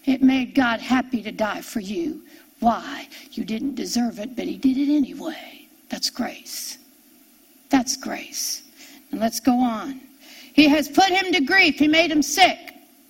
It 0.04 0.22
made 0.22 0.54
God 0.54 0.80
happy 0.80 1.22
to 1.22 1.30
die 1.30 1.60
for 1.60 1.80
you. 1.80 2.22
Why? 2.58 3.08
You 3.32 3.44
didn't 3.44 3.76
deserve 3.76 4.18
it, 4.18 4.34
but 4.34 4.46
He 4.46 4.56
did 4.56 4.76
it 4.76 4.92
anyway. 4.92 5.68
That's 5.88 6.10
grace. 6.10 6.78
That's 7.72 7.96
grace. 7.96 8.62
And 9.10 9.18
let's 9.18 9.40
go 9.40 9.58
on. 9.58 10.02
He 10.52 10.68
has 10.68 10.88
put 10.88 11.06
him 11.06 11.32
to 11.32 11.40
grief. 11.40 11.78
He 11.78 11.88
made 11.88 12.12
him 12.12 12.20
sick. 12.20 12.58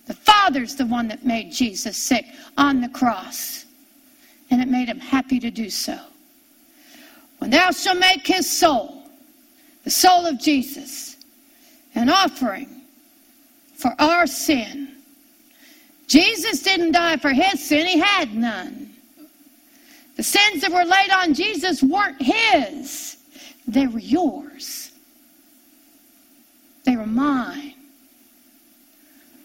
The 0.05 0.13
Father's 0.13 0.75
the 0.75 0.85
one 0.85 1.09
that 1.09 1.25
made 1.25 1.51
Jesus 1.51 1.97
sick 1.97 2.25
on 2.57 2.79
the 2.79 2.87
cross. 2.87 3.65
And 4.49 4.61
it 4.61 4.69
made 4.69 4.87
him 4.87 5.01
happy 5.01 5.37
to 5.41 5.51
do 5.51 5.69
so. 5.69 5.99
When 7.39 7.49
thou 7.49 7.71
shalt 7.71 7.99
make 7.99 8.25
his 8.25 8.49
soul, 8.49 9.03
the 9.83 9.89
soul 9.89 10.25
of 10.25 10.39
Jesus, 10.39 11.17
an 11.93 12.09
offering 12.09 12.83
for 13.75 13.93
our 13.99 14.25
sin. 14.25 14.95
Jesus 16.07 16.63
didn't 16.63 16.93
die 16.93 17.17
for 17.17 17.31
his 17.31 17.61
sin, 17.61 17.85
he 17.85 17.99
had 17.99 18.33
none. 18.33 18.93
The 20.15 20.23
sins 20.23 20.61
that 20.61 20.71
were 20.71 20.85
laid 20.85 21.11
on 21.11 21.33
Jesus 21.33 21.83
weren't 21.83 22.21
his, 22.21 23.17
they 23.67 23.87
were 23.87 23.99
yours. 23.99 24.91
They 26.85 26.95
were 26.95 27.05
mine. 27.05 27.75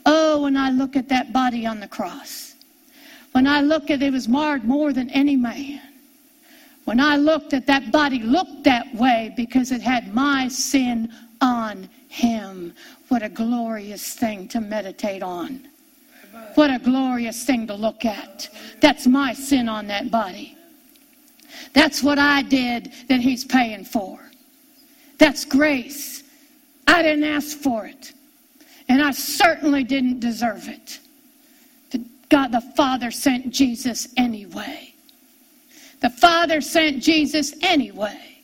Oh, 0.06 0.42
when 0.42 0.56
I 0.56 0.70
look 0.70 0.96
at 0.96 1.08
that 1.08 1.32
body 1.32 1.66
on 1.66 1.80
the 1.80 1.88
cross, 1.88 2.54
when 3.32 3.46
I 3.46 3.60
look 3.60 3.90
at 3.90 4.02
it, 4.02 4.12
was 4.12 4.26
marred 4.26 4.64
more 4.64 4.92
than 4.92 5.10
any 5.10 5.36
man. 5.36 5.80
When 6.84 6.98
I 6.98 7.16
looked 7.16 7.52
at 7.52 7.66
that 7.66 7.92
body, 7.92 8.20
looked 8.20 8.64
that 8.64 8.92
way 8.94 9.32
because 9.36 9.70
it 9.70 9.82
had 9.82 10.14
my 10.14 10.48
sin 10.48 11.12
on 11.40 11.88
him. 12.08 12.74
What 13.08 13.22
a 13.22 13.28
glorious 13.28 14.14
thing 14.14 14.48
to 14.48 14.60
meditate 14.60 15.22
on. 15.22 15.68
What 16.54 16.70
a 16.70 16.78
glorious 16.78 17.44
thing 17.44 17.66
to 17.68 17.74
look 17.74 18.04
at. 18.04 18.48
That's 18.80 19.06
my 19.06 19.32
sin 19.32 19.68
on 19.68 19.86
that 19.88 20.10
body. 20.10 20.57
That's 21.72 22.02
what 22.02 22.18
I 22.18 22.42
did 22.42 22.92
that 23.08 23.20
he's 23.20 23.44
paying 23.44 23.84
for. 23.84 24.18
That's 25.18 25.44
grace. 25.44 26.22
I 26.86 27.02
didn't 27.02 27.24
ask 27.24 27.58
for 27.58 27.86
it. 27.86 28.12
And 28.88 29.02
I 29.02 29.10
certainly 29.10 29.84
didn't 29.84 30.20
deserve 30.20 30.68
it. 30.68 31.00
God 32.28 32.52
the 32.52 32.60
Father 32.60 33.10
sent 33.10 33.50
Jesus 33.50 34.08
anyway. 34.16 34.94
The 36.00 36.10
Father 36.10 36.60
sent 36.60 37.02
Jesus 37.02 37.54
anyway. 37.62 38.38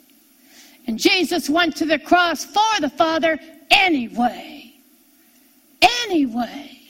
And 0.86 0.98
Jesus 0.98 1.48
went 1.48 1.76
to 1.76 1.84
the 1.84 1.98
cross 1.98 2.44
for 2.44 2.80
the 2.80 2.90
Father 2.90 3.38
anyway. 3.70 4.74
Anyway. 5.80 6.80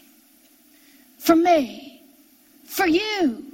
For 1.18 1.36
me. 1.36 2.02
For 2.64 2.86
you. 2.86 3.44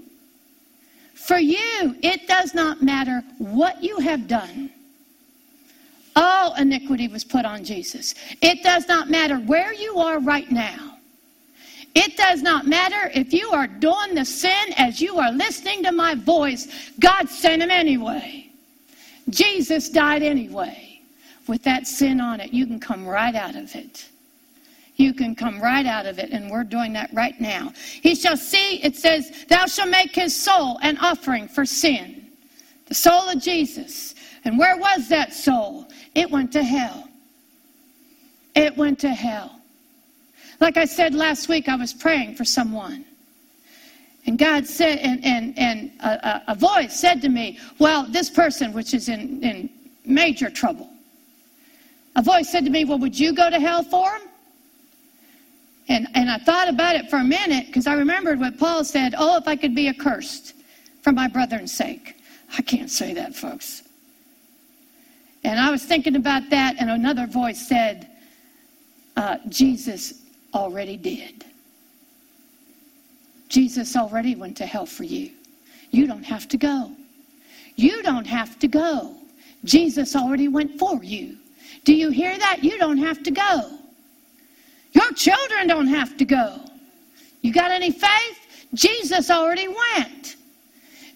For 1.21 1.39
you. 1.39 1.97
It 2.03 2.27
does 2.27 2.55
not 2.55 2.83
matter 2.83 3.23
what 3.39 3.85
you 3.85 3.99
have 3.99 4.27
done. 4.27 4.71
All 6.17 6.55
iniquity 6.55 7.09
was 7.09 7.25
put 7.25 7.45
on 7.45 7.63
Jesus. 7.63 8.15
It 8.41 8.63
does 8.63 8.89
not 8.89 9.11
matter 9.11 9.37
where 9.37 9.73
you 9.73 9.99
are 9.99 10.19
right 10.19 10.51
now. 10.51 10.97
It 11.95 12.17
does 12.17 12.43
not 12.43 12.67
matter 12.67 13.11
if 13.15 13.33
you 13.33 13.51
are 13.51 13.67
doing 13.67 14.15
the 14.15 14.25
sin 14.25 14.73
as 14.77 15.01
you 15.01 15.19
are 15.19 15.31
listening 15.31 15.83
to 15.85 15.93
my 15.93 16.15
voice. 16.15 16.91
God 16.99 17.29
sent 17.29 17.63
him 17.63 17.71
anyway. 17.71 18.51
Jesus 19.29 19.89
died 19.89 20.23
anyway. 20.23 21.03
With 21.47 21.63
that 21.65 21.87
sin 21.87 22.21
on 22.21 22.41
it, 22.41 22.53
you 22.53 22.67
can 22.67 22.81
come 22.81 23.07
right 23.07 23.35
out 23.35 23.57
of 23.57 23.75
it. 23.75 24.09
You 25.01 25.15
can 25.15 25.35
come 25.35 25.59
right 25.61 25.87
out 25.87 26.05
of 26.05 26.19
it, 26.19 26.29
and 26.31 26.51
we're 26.51 26.63
doing 26.63 26.93
that 26.93 27.09
right 27.15 27.41
now. 27.41 27.73
He 28.03 28.15
shall 28.15 28.37
see, 28.37 28.83
it 28.83 28.97
says, 28.97 29.47
Thou 29.49 29.65
shalt 29.65 29.89
make 29.89 30.15
his 30.15 30.37
soul 30.37 30.79
an 30.83 30.99
offering 30.99 31.49
for 31.49 31.65
sin. 31.65 32.29
The 32.85 32.95
soul 32.95 33.31
of 33.31 33.41
Jesus. 33.41 34.15
And 34.45 34.59
where 34.59 34.77
was 34.77 35.09
that 35.09 35.33
soul? 35.33 35.89
It 36.15 36.31
went 36.31 36.53
to 36.53 36.63
hell. 36.63 37.09
It 38.55 38.77
went 38.77 38.99
to 38.99 39.09
hell. 39.09 39.63
Like 40.61 40.77
I 40.77 40.85
said 40.85 41.15
last 41.15 41.49
week, 41.49 41.71
I 41.71 41.77
was 41.77 41.95
praying 41.95 42.35
for 42.35 42.45
someone. 42.45 43.07
And 44.27 44.39
God 44.39 44.67
said, 44.67 44.99
and, 44.99 45.25
and, 45.25 45.59
and 45.59 45.93
a, 46.01 46.43
a, 46.49 46.55
voice 46.55 47.01
said 47.01 47.23
to 47.23 47.31
me, 47.31 47.59
Well, 47.79 48.07
this 48.07 48.29
person, 48.29 48.75
which 48.75 48.93
is 48.93 49.09
in, 49.09 49.43
in 49.43 49.71
major 50.05 50.51
trouble, 50.51 50.91
a 52.17 52.23
voice 52.23 52.51
said 52.51 52.67
to 52.67 52.71
me, 52.71 52.85
Well, 52.85 52.99
would 52.99 53.19
you 53.19 53.33
go 53.33 53.49
to 53.49 53.59
hell 53.59 53.83
for 53.83 54.11
him? 54.11 54.23
And, 55.91 56.07
and 56.15 56.31
I 56.31 56.39
thought 56.39 56.69
about 56.69 56.95
it 56.95 57.11
for 57.11 57.17
a 57.17 57.25
minute 57.25 57.67
because 57.67 57.89
I 57.89 57.95
remembered 57.95 58.39
what 58.39 58.57
Paul 58.59 58.85
said, 58.85 59.15
Oh, 59.19 59.37
if 59.37 59.49
I 59.49 59.57
could 59.57 59.75
be 59.75 59.89
accursed 59.89 60.55
for 61.03 61.11
my 61.11 61.27
brethren's 61.27 61.73
sake. 61.73 62.17
I 62.57 62.63
can't 62.63 62.91
say 62.91 63.13
that, 63.15 63.35
folks. 63.35 63.83
And 65.43 65.59
I 65.59 65.71
was 65.71 65.83
thinking 65.85 66.15
about 66.15 66.49
that, 66.51 66.77
and 66.79 66.91
another 66.91 67.27
voice 67.27 67.67
said, 67.67 68.09
uh, 69.17 69.39
Jesus 69.49 70.23
already 70.55 70.97
did. 70.97 71.45
Jesus 73.49 73.97
already 73.97 74.37
went 74.37 74.57
to 74.59 74.67
hell 74.67 74.87
for 74.87 75.05
you. 75.05 75.31
You 75.91 76.07
don't 76.07 76.23
have 76.23 76.47
to 76.49 76.57
go. 76.57 76.93
You 77.75 78.03
don't 78.03 78.27
have 78.27 78.59
to 78.61 78.69
go. 78.69 79.17
Jesus 79.65 80.15
already 80.15 80.47
went 80.47 80.79
for 80.79 81.03
you. 81.03 81.37
Do 81.85 81.95
you 81.95 82.11
hear 82.11 82.39
that? 82.39 82.63
You 82.63 82.79
don't 82.79 82.99
have 82.99 83.23
to 83.25 83.31
go. 83.31 83.80
Your 85.11 85.17
children 85.17 85.67
don't 85.67 85.89
have 85.89 86.17
to 86.19 86.25
go. 86.25 86.61
You 87.43 87.53
got 87.53 87.73
any 87.73 87.91
faith? 87.91 88.69
Jesus 88.75 89.29
already 89.29 89.67
went. 89.67 90.37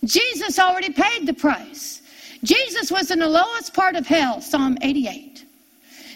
Jesus 0.02 0.58
already 0.58 0.92
paid 0.92 1.28
the 1.28 1.32
price. 1.32 2.02
Jesus 2.42 2.90
was 2.90 3.12
in 3.12 3.20
the 3.20 3.28
lowest 3.28 3.72
part 3.72 3.94
of 3.94 4.04
hell, 4.04 4.40
Psalm 4.40 4.76
88. 4.82 5.44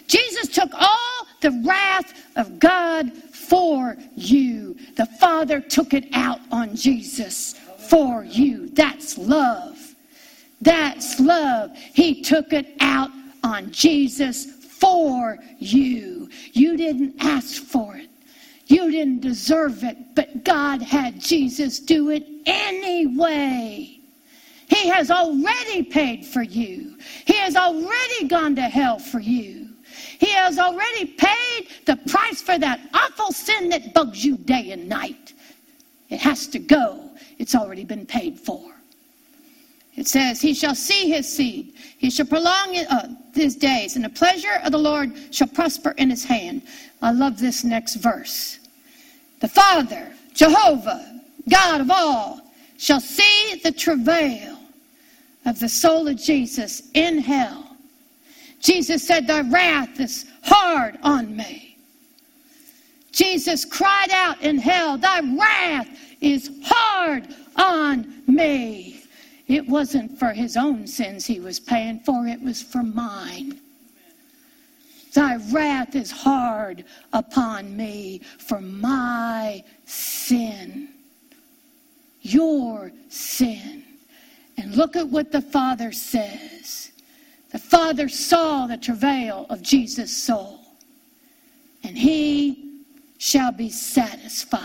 Jesus 0.07 0.49
took 0.49 0.69
all 0.73 1.27
the 1.39 1.51
wrath 1.65 2.13
of 2.35 2.59
God 2.59 3.13
for 3.13 3.95
you. 4.13 4.75
The 4.97 5.05
Father 5.05 5.61
took 5.61 5.93
it 5.93 6.09
out 6.11 6.41
on 6.51 6.75
Jesus 6.75 7.53
for 7.87 8.25
you. 8.25 8.67
That's 8.71 9.17
love. 9.17 9.95
That's 10.59 11.17
love. 11.21 11.77
He 11.77 12.21
took 12.23 12.51
it 12.51 12.75
out 12.81 13.11
on 13.41 13.71
Jesus 13.71 14.58
for 14.79 15.37
you. 15.57 16.29
You 16.53 16.77
didn't 16.77 17.15
ask 17.19 17.63
for 17.63 17.97
it. 17.97 18.09
You 18.67 18.91
didn't 18.91 19.21
deserve 19.21 19.83
it, 19.83 19.97
but 20.15 20.43
God 20.43 20.81
had 20.81 21.19
Jesus 21.19 21.79
do 21.79 22.11
it 22.11 22.25
anyway. 22.45 23.99
He 24.67 24.87
has 24.89 25.09
already 25.09 25.81
paid 25.83 26.25
for 26.25 26.43
you. 26.43 26.97
He 27.25 27.33
has 27.33 27.55
already 27.55 28.27
gone 28.27 28.55
to 28.55 28.61
hell 28.61 28.99
for 28.99 29.19
you. 29.19 29.69
He 30.19 30.29
has 30.29 30.59
already 30.59 31.05
paid 31.05 31.69
the 31.85 31.95
price 32.07 32.41
for 32.41 32.59
that 32.59 32.79
awful 32.93 33.31
sin 33.31 33.69
that 33.69 33.93
bugs 33.93 34.23
you 34.23 34.37
day 34.37 34.71
and 34.71 34.87
night. 34.87 35.33
It 36.09 36.19
has 36.19 36.47
to 36.47 36.59
go. 36.59 37.09
It's 37.39 37.55
already 37.55 37.85
been 37.85 38.05
paid 38.05 38.39
for. 38.39 38.78
It 39.99 40.07
says, 40.07 40.39
He 40.39 40.53
shall 40.53 40.75
see 40.75 41.09
his 41.09 41.27
seed. 41.27 41.73
He 41.97 42.09
shall 42.09 42.25
prolong 42.25 42.77
uh, 42.89 43.09
his 43.33 43.57
days, 43.57 43.97
and 43.97 44.05
the 44.05 44.09
pleasure 44.09 44.61
of 44.63 44.71
the 44.71 44.77
Lord 44.77 45.11
shall 45.31 45.49
prosper 45.49 45.93
in 45.97 46.09
his 46.09 46.23
hand. 46.23 46.61
I 47.01 47.11
love 47.11 47.37
this 47.37 47.65
next 47.65 47.95
verse. 47.95 48.59
The 49.41 49.49
Father, 49.49 50.13
Jehovah, 50.33 51.21
God 51.49 51.81
of 51.81 51.91
all, 51.91 52.39
shall 52.77 53.01
see 53.01 53.59
the 53.61 53.73
travail 53.73 54.57
of 55.45 55.59
the 55.59 55.67
soul 55.67 56.07
of 56.07 56.15
Jesus 56.15 56.89
in 56.93 57.17
hell. 57.17 57.75
Jesus 58.61 59.05
said, 59.05 59.27
Thy 59.27 59.41
wrath 59.41 59.99
is 59.99 60.25
hard 60.43 60.97
on 61.03 61.35
me. 61.35 61.77
Jesus 63.11 63.65
cried 63.65 64.11
out 64.11 64.41
in 64.41 64.59
hell, 64.59 64.97
Thy 64.97 65.19
wrath 65.19 65.89
is 66.21 66.49
hard 66.63 67.27
on 67.57 68.23
me. 68.27 68.98
It 69.49 69.67
wasn't 69.67 70.17
for 70.19 70.29
his 70.29 70.55
own 70.55 70.85
sins 70.85 71.25
he 71.25 71.39
was 71.39 71.59
paying 71.59 71.99
for, 72.01 72.27
it 72.27 72.39
was 72.39 72.61
for 72.61 72.83
mine. 72.83 73.59
Thy 75.11 75.37
wrath 75.51 75.95
is 75.95 76.11
hard 76.11 76.85
upon 77.13 77.75
me 77.75 78.21
for 78.37 78.61
my 78.61 79.63
sin. 79.85 80.89
Your 82.21 82.91
sin. 83.09 83.83
And 84.57 84.75
look 84.75 84.95
at 84.95 85.07
what 85.07 85.31
the 85.31 85.41
Father 85.41 85.91
says. 85.91 86.91
The 87.51 87.57
Father 87.57 88.07
saw 88.07 88.67
the 88.67 88.77
travail 88.77 89.47
of 89.49 89.63
Jesus' 89.63 90.15
soul, 90.15 90.59
and 91.83 91.97
he 91.97 92.83
shall 93.17 93.51
be 93.51 93.71
satisfied. 93.71 94.61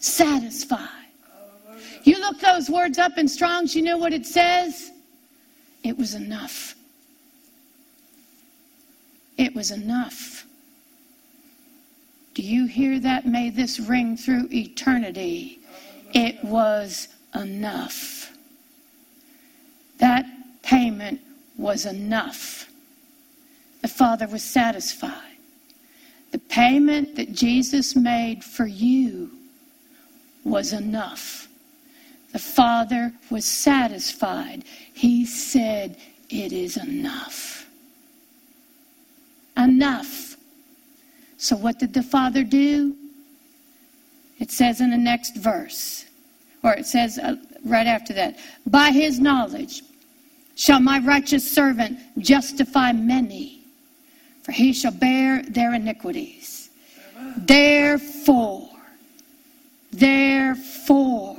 Satisfied. 0.00 0.97
You 2.04 2.18
look 2.20 2.40
those 2.40 2.70
words 2.70 2.98
up 2.98 3.18
in 3.18 3.28
Strong's, 3.28 3.74
you 3.74 3.82
know 3.82 3.98
what 3.98 4.12
it 4.12 4.26
says? 4.26 4.90
It 5.82 5.96
was 5.96 6.14
enough. 6.14 6.74
It 9.36 9.54
was 9.54 9.70
enough. 9.70 10.44
Do 12.34 12.42
you 12.42 12.66
hear 12.66 13.00
that? 13.00 13.26
May 13.26 13.50
this 13.50 13.80
ring 13.80 14.16
through 14.16 14.48
eternity. 14.52 15.60
It 16.12 16.42
was 16.44 17.08
enough. 17.34 18.32
That 19.98 20.26
payment 20.62 21.20
was 21.56 21.86
enough. 21.86 22.70
The 23.82 23.88
Father 23.88 24.26
was 24.28 24.42
satisfied. 24.42 25.12
The 26.30 26.38
payment 26.38 27.16
that 27.16 27.32
Jesus 27.32 27.96
made 27.96 28.44
for 28.44 28.66
you 28.66 29.30
was 30.44 30.72
enough. 30.72 31.47
The 32.32 32.38
Father 32.38 33.12
was 33.30 33.44
satisfied. 33.44 34.64
He 34.92 35.24
said, 35.24 35.96
It 36.28 36.52
is 36.52 36.76
enough. 36.76 37.66
Enough. 39.56 40.36
So, 41.36 41.56
what 41.56 41.78
did 41.78 41.94
the 41.94 42.02
Father 42.02 42.44
do? 42.44 42.94
It 44.38 44.50
says 44.50 44.80
in 44.80 44.90
the 44.90 44.98
next 44.98 45.36
verse, 45.36 46.04
or 46.62 46.72
it 46.74 46.86
says 46.86 47.18
uh, 47.18 47.36
right 47.64 47.86
after 47.86 48.12
that, 48.14 48.38
by 48.66 48.90
his 48.90 49.18
knowledge 49.18 49.82
shall 50.54 50.80
my 50.80 50.98
righteous 51.00 51.48
servant 51.48 51.98
justify 52.18 52.92
many, 52.92 53.62
for 54.42 54.52
he 54.52 54.72
shall 54.72 54.92
bear 54.92 55.42
their 55.42 55.74
iniquities. 55.74 56.70
Therefore, 57.36 58.68
therefore, 59.92 61.37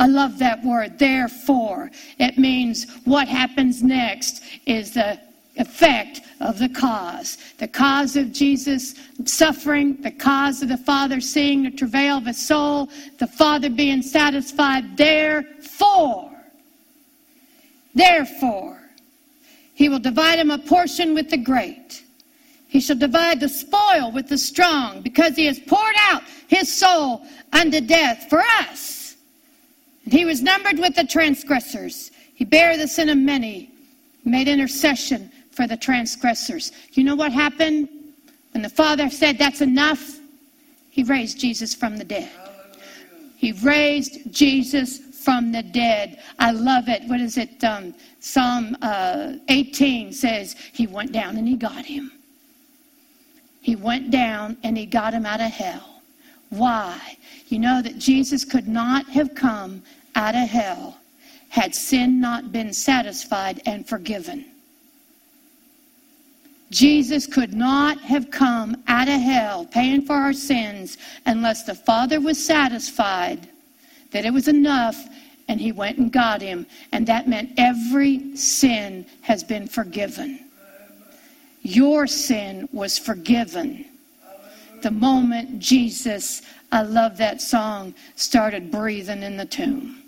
I 0.00 0.06
love 0.06 0.38
that 0.38 0.64
word, 0.64 0.98
therefore. 0.98 1.90
It 2.18 2.38
means 2.38 2.86
what 3.04 3.28
happens 3.28 3.82
next 3.82 4.42
is 4.64 4.94
the 4.94 5.20
effect 5.56 6.22
of 6.40 6.58
the 6.58 6.70
cause. 6.70 7.36
The 7.58 7.68
cause 7.68 8.16
of 8.16 8.32
Jesus' 8.32 8.94
suffering, 9.26 10.00
the 10.00 10.10
cause 10.10 10.62
of 10.62 10.70
the 10.70 10.78
Father 10.78 11.20
seeing 11.20 11.64
the 11.64 11.70
travail 11.70 12.16
of 12.16 12.24
his 12.24 12.38
soul, 12.38 12.88
the 13.18 13.26
Father 13.26 13.68
being 13.68 14.00
satisfied. 14.00 14.96
Therefore, 14.96 16.32
therefore, 17.94 18.80
he 19.74 19.90
will 19.90 19.98
divide 19.98 20.38
him 20.38 20.50
a 20.50 20.56
portion 20.56 21.12
with 21.12 21.28
the 21.28 21.36
great. 21.36 22.02
He 22.68 22.80
shall 22.80 22.96
divide 22.96 23.38
the 23.40 23.50
spoil 23.50 24.12
with 24.12 24.28
the 24.28 24.38
strong, 24.38 25.02
because 25.02 25.36
he 25.36 25.44
has 25.44 25.58
poured 25.58 25.96
out 25.98 26.22
his 26.48 26.72
soul 26.72 27.26
unto 27.52 27.82
death 27.82 28.30
for 28.30 28.40
us. 28.40 28.96
He 30.10 30.24
was 30.24 30.42
numbered 30.42 30.78
with 30.78 30.96
the 30.96 31.04
transgressors. 31.04 32.10
He 32.34 32.44
bare 32.44 32.76
the 32.76 32.88
sin 32.88 33.08
of 33.08 33.18
many, 33.18 33.70
made 34.24 34.48
intercession 34.48 35.30
for 35.52 35.66
the 35.66 35.76
transgressors. 35.76 36.72
You 36.92 37.04
know 37.04 37.14
what 37.14 37.32
happened? 37.32 37.88
When 38.52 38.62
the 38.62 38.68
Father 38.68 39.08
said, 39.08 39.38
That's 39.38 39.60
enough, 39.60 40.18
He 40.90 41.04
raised 41.04 41.38
Jesus 41.38 41.74
from 41.74 41.96
the 41.96 42.04
dead. 42.04 42.30
He 43.36 43.52
raised 43.52 44.32
Jesus 44.32 44.98
from 44.98 45.52
the 45.52 45.62
dead. 45.62 46.20
I 46.38 46.50
love 46.50 46.88
it. 46.88 47.02
What 47.04 47.20
is 47.20 47.38
it? 47.38 47.62
Um, 47.62 47.94
Psalm 48.18 48.76
uh, 48.82 49.34
18 49.48 50.12
says, 50.12 50.56
He 50.72 50.86
went 50.86 51.12
down 51.12 51.36
and 51.36 51.46
He 51.46 51.56
got 51.56 51.84
him. 51.84 52.10
He 53.60 53.76
went 53.76 54.10
down 54.10 54.56
and 54.64 54.76
He 54.76 54.86
got 54.86 55.14
him 55.14 55.24
out 55.24 55.40
of 55.40 55.52
hell. 55.52 56.02
Why? 56.48 57.16
You 57.46 57.60
know 57.60 57.80
that 57.80 57.98
Jesus 57.98 58.44
could 58.44 58.66
not 58.66 59.06
have 59.08 59.34
come 59.34 59.82
out 60.14 60.34
of 60.34 60.48
hell 60.48 60.98
had 61.48 61.74
sin 61.74 62.20
not 62.20 62.52
been 62.52 62.72
satisfied 62.72 63.60
and 63.66 63.86
forgiven. 63.88 64.44
Jesus 66.70 67.26
could 67.26 67.52
not 67.52 67.98
have 68.00 68.30
come 68.30 68.82
out 68.86 69.08
of 69.08 69.20
hell 69.20 69.64
paying 69.66 70.02
for 70.02 70.14
our 70.14 70.32
sins 70.32 70.98
unless 71.26 71.64
the 71.64 71.74
Father 71.74 72.20
was 72.20 72.42
satisfied 72.42 73.48
that 74.12 74.24
it 74.24 74.32
was 74.32 74.46
enough 74.46 75.08
and 75.48 75.60
he 75.60 75.72
went 75.72 75.98
and 75.98 76.12
got 76.12 76.40
him. 76.40 76.64
And 76.92 77.06
that 77.08 77.28
meant 77.28 77.52
every 77.56 78.36
sin 78.36 79.04
has 79.22 79.42
been 79.42 79.66
forgiven. 79.66 80.38
Your 81.62 82.06
sin 82.06 82.68
was 82.72 82.98
forgiven. 82.98 83.84
The 84.82 84.92
moment 84.92 85.58
Jesus, 85.58 86.42
I 86.70 86.82
love 86.82 87.16
that 87.16 87.42
song, 87.42 87.94
started 88.14 88.70
breathing 88.70 89.24
in 89.24 89.36
the 89.36 89.44
tomb. 89.44 89.99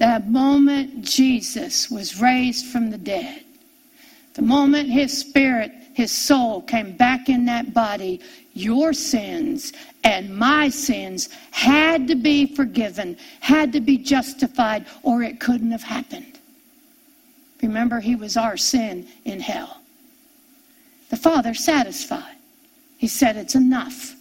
That 0.00 0.28
moment 0.28 1.02
Jesus 1.02 1.90
was 1.90 2.20
raised 2.20 2.66
from 2.66 2.90
the 2.90 2.98
dead 2.98 3.44
the 4.34 4.42
moment 4.42 4.88
his 4.88 5.16
spirit, 5.16 5.72
his 5.92 6.10
soul 6.10 6.62
came 6.62 6.96
back 6.96 7.28
in 7.28 7.44
that 7.44 7.74
body, 7.74 8.20
your 8.54 8.94
sins 8.94 9.74
and 10.02 10.34
my 10.34 10.70
sins 10.70 11.28
had 11.50 12.08
to 12.08 12.14
be 12.14 12.46
forgiven, 12.54 13.18
had 13.40 13.72
to 13.72 13.80
be 13.80 13.98
justified, 13.98 14.86
or 15.02 15.22
it 15.22 15.40
couldn't 15.40 15.72
have 15.72 15.82
happened. 15.82 16.38
Remember, 17.62 18.00
he 18.00 18.16
was 18.16 18.38
our 18.38 18.56
sin 18.56 19.06
in 19.26 19.40
hell. 19.40 19.82
The 21.10 21.16
Father 21.16 21.52
satisfied. 21.52 22.36
He 22.96 23.08
said, 23.08 23.36
It's 23.36 23.56
enough. 23.56 24.14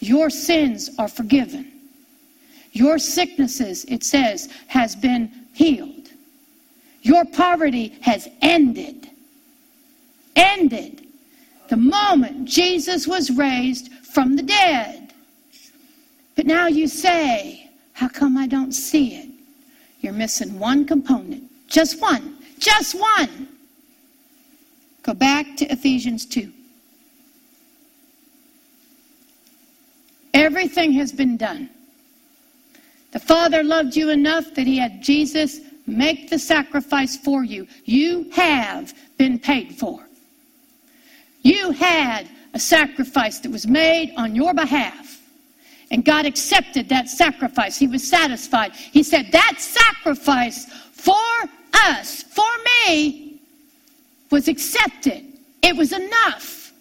Your 0.00 0.28
sins 0.28 0.90
are 0.98 1.08
forgiven. 1.08 1.72
Your 2.72 2.98
sicknesses, 2.98 3.84
it 3.86 4.04
says, 4.04 4.48
has 4.68 4.94
been 4.94 5.30
healed. 5.52 6.08
Your 7.02 7.24
poverty 7.24 7.98
has 8.02 8.28
ended 8.42 9.10
ended 10.36 11.06
the 11.68 11.76
moment 11.76 12.46
Jesus 12.46 13.06
was 13.06 13.30
raised 13.30 13.92
from 13.92 14.36
the 14.36 14.42
dead. 14.42 15.12
But 16.34 16.46
now 16.46 16.66
you 16.66 16.88
say, 16.88 17.70
How 17.92 18.08
come 18.08 18.36
I 18.36 18.46
don't 18.46 18.72
see 18.72 19.14
it? 19.14 19.28
You're 20.00 20.12
missing 20.12 20.58
one 20.58 20.86
component. 20.86 21.44
Just 21.68 22.00
one. 22.00 22.38
Just 22.58 22.98
one. 22.98 23.48
Go 25.02 25.14
back 25.14 25.56
to 25.58 25.66
Ephesians 25.66 26.26
2. 26.26 26.52
Everything 30.34 30.92
has 30.92 31.12
been 31.12 31.36
done. 31.36 31.70
The 33.12 33.20
Father 33.20 33.62
loved 33.62 33.96
you 33.96 34.10
enough 34.10 34.54
that 34.54 34.66
He 34.66 34.78
had 34.78 35.02
Jesus 35.02 35.60
make 35.86 36.30
the 36.30 36.38
sacrifice 36.38 37.16
for 37.16 37.44
you. 37.44 37.66
You 37.84 38.30
have 38.32 38.94
been 39.16 39.38
paid 39.38 39.74
for. 39.74 40.06
You 41.42 41.72
had 41.72 42.28
a 42.54 42.58
sacrifice 42.58 43.40
that 43.40 43.50
was 43.50 43.66
made 43.66 44.14
on 44.16 44.34
your 44.34 44.54
behalf. 44.54 45.20
And 45.90 46.04
God 46.04 46.24
accepted 46.24 46.88
that 46.88 47.08
sacrifice. 47.08 47.76
He 47.76 47.88
was 47.88 48.06
satisfied. 48.06 48.74
He 48.74 49.02
said, 49.02 49.32
That 49.32 49.56
sacrifice 49.58 50.66
for 50.92 51.16
us, 51.72 52.22
for 52.22 52.48
me, 52.86 53.40
was 54.30 54.46
accepted. 54.46 55.24
It 55.62 55.76
was 55.76 55.92
enough 55.92 56.72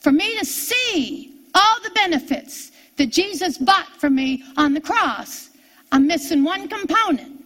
for 0.00 0.12
me 0.12 0.38
to 0.38 0.44
see 0.44 1.34
all 1.54 1.80
the 1.82 1.90
benefits 1.90 2.72
that 2.96 3.06
Jesus 3.06 3.58
bought 3.58 3.88
for 3.98 4.10
me 4.10 4.44
on 4.56 4.74
the 4.74 4.80
cross. 4.80 5.50
I'm 5.92 6.06
missing 6.06 6.44
one 6.44 6.68
component. 6.68 7.44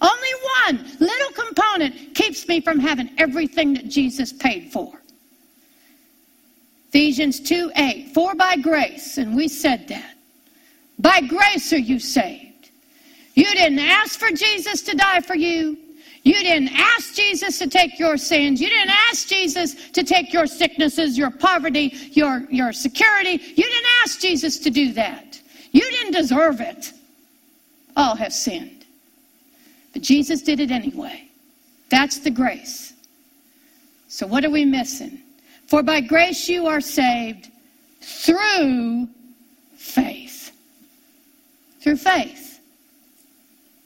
Only 0.00 0.28
one 0.66 0.86
little 0.98 1.32
component 1.32 2.14
keeps 2.14 2.46
me 2.48 2.60
from 2.60 2.78
having 2.78 3.10
everything 3.18 3.74
that 3.74 3.88
Jesus 3.88 4.32
paid 4.32 4.72
for. 4.72 5.00
Ephesians 6.88 7.40
2 7.40 7.72
8. 7.74 8.14
For 8.14 8.34
by 8.34 8.56
grace, 8.56 9.18
and 9.18 9.34
we 9.34 9.48
said 9.48 9.88
that. 9.88 10.14
By 10.98 11.20
grace 11.22 11.72
are 11.72 11.78
you 11.78 11.98
saved. 11.98 12.70
You 13.34 13.46
didn't 13.46 13.80
ask 13.80 14.18
for 14.18 14.30
Jesus 14.30 14.82
to 14.82 14.96
die 14.96 15.20
for 15.20 15.34
you. 15.34 15.76
You 16.24 16.32
didn't 16.32 16.70
ask 16.72 17.14
Jesus 17.14 17.58
to 17.58 17.68
take 17.68 17.98
your 17.98 18.16
sins. 18.16 18.60
You 18.60 18.70
didn't 18.70 18.94
ask 19.10 19.28
Jesus 19.28 19.90
to 19.90 20.02
take 20.02 20.32
your 20.32 20.46
sicknesses, 20.46 21.18
your 21.18 21.30
poverty, 21.30 21.94
your, 22.12 22.46
your 22.50 22.72
security. 22.72 23.32
You 23.32 23.64
didn't 23.64 23.90
ask 24.02 24.20
Jesus 24.20 24.58
to 24.60 24.70
do 24.70 24.92
that. 24.94 25.38
You 25.72 25.82
didn't 25.82 26.12
deserve 26.12 26.62
it. 26.62 26.92
All 27.96 28.16
have 28.16 28.32
sinned. 28.32 28.86
But 29.92 30.02
Jesus 30.02 30.40
did 30.40 30.60
it 30.60 30.70
anyway. 30.70 31.28
That's 31.90 32.18
the 32.18 32.30
grace. 32.30 32.94
So, 34.08 34.26
what 34.26 34.44
are 34.44 34.50
we 34.50 34.64
missing? 34.64 35.20
For 35.66 35.82
by 35.82 36.00
grace 36.00 36.48
you 36.48 36.66
are 36.66 36.80
saved 36.80 37.50
through 38.00 39.08
faith. 39.76 40.52
Through 41.80 41.96
faith. 41.96 42.53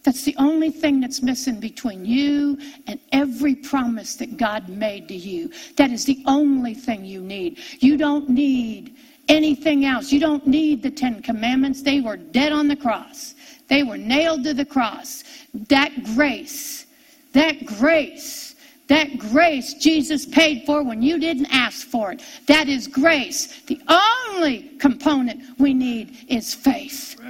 That's 0.09 0.25
the 0.25 0.37
only 0.39 0.71
thing 0.71 1.01
that's 1.01 1.21
missing 1.21 1.61
between 1.61 2.07
you 2.07 2.59
and 2.87 2.99
every 3.13 3.55
promise 3.55 4.17
that 4.17 4.39
God 4.39 4.67
made 4.71 5.07
to 5.09 5.15
you. 5.15 5.51
That 5.77 5.91
is 5.91 6.07
the 6.07 6.23
only 6.25 6.73
thing 6.73 7.05
you 7.05 7.21
need. 7.21 7.59
You 7.81 7.99
don't 7.99 8.27
need 8.27 8.97
anything 9.29 9.85
else. 9.85 10.11
You 10.11 10.19
don't 10.19 10.47
need 10.47 10.83
the 10.83 10.91
Ten 10.91 11.21
Commandments. 11.21 11.83
They 11.83 12.01
were 12.01 12.17
dead 12.17 12.53
on 12.53 12.69
the 12.69 12.75
cross, 12.75 13.35
they 13.69 13.83
were 13.83 13.99
nailed 13.99 14.45
to 14.45 14.55
the 14.55 14.65
cross. 14.65 15.25
That 15.69 15.93
grace, 16.15 16.87
that 17.35 17.67
grace 17.67 18.47
that 18.87 19.19
grace 19.19 19.75
Jesus 19.75 20.25
paid 20.25 20.65
for 20.65 20.83
when 20.83 21.03
you 21.03 21.19
didn't 21.19 21.53
ask 21.53 21.87
for 21.87 22.13
it. 22.13 22.23
That 22.47 22.71
is 22.71 22.87
grace. 22.87 23.61
The 23.67 23.79
only 23.87 24.71
component 24.79 25.43
we 25.59 25.75
need 25.75 26.25
is 26.29 26.55
faith. 26.55 27.21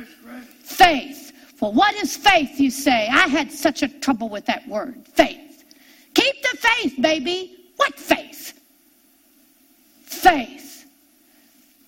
Faith. 0.63 1.28
Well, 1.61 1.73
what 1.73 1.95
is 1.97 2.17
faith, 2.17 2.61
you 2.61 2.71
say? 2.71 3.09
I 3.09 3.27
had 3.29 3.51
such 3.51 3.83
a 3.83 3.89
trouble 3.89 4.29
with 4.29 4.47
that 4.47 4.67
word, 4.69 5.07
faith. 5.09 5.65
Keep 6.15 6.43
the 6.43 6.57
faith, 6.59 6.95
baby. 7.01 7.57
What 7.77 7.99
faith? 7.99 8.61
Faith. 10.03 10.87